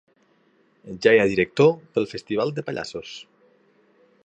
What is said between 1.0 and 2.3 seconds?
Ja hi ha director pel